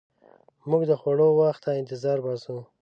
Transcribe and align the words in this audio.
موږ 0.69 0.83
د 0.87 0.91
خوړو 1.01 1.27
وخت 1.41 1.61
ته 1.65 1.71
انتظار 1.81 2.17
باسو. 2.25 2.57